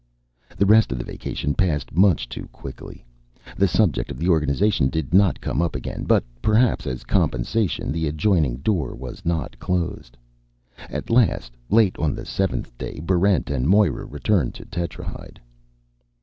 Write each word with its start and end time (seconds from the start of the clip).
The 0.57 0.65
rest 0.65 0.91
of 0.91 0.97
the 0.97 1.03
vacation 1.03 1.53
passed 1.53 1.95
much 1.95 2.27
too 2.27 2.47
quickly. 2.47 3.05
The 3.55 3.67
subject 3.67 4.09
of 4.09 4.17
the 4.17 4.29
organization 4.29 4.89
did 4.89 5.13
not 5.13 5.39
come 5.39 5.61
up 5.61 5.75
again; 5.75 6.05
but, 6.05 6.23
perhaps 6.41 6.87
as 6.87 7.03
compensation, 7.03 7.91
the 7.91 8.07
adjoining 8.07 8.57
door 8.63 8.95
was 8.95 9.23
not 9.25 9.59
closed. 9.59 10.17
At 10.89 11.11
last, 11.11 11.51
late 11.69 11.95
on 11.99 12.15
the 12.15 12.25
seventh 12.25 12.75
day, 12.79 12.99
Barrent 12.99 13.51
and 13.51 13.69
Moera 13.69 14.05
returned 14.07 14.55
to 14.55 14.65
Tetrahyde. 14.65 15.39